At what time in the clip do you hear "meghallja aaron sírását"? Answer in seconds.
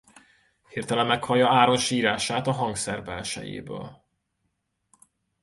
1.07-2.47